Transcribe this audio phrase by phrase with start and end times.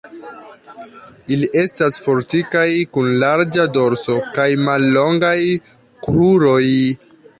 [1.33, 2.65] Ili estas fortikaj,
[2.97, 5.39] kun larĝa dorso kaj mallongaj
[6.07, 6.57] kruroj.